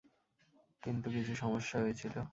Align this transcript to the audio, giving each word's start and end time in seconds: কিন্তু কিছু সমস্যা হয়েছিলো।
কিন্তু 0.83 1.07
কিছু 1.09 1.33
সমস্যা 1.35 1.77
হয়েছিলো। 1.79 2.21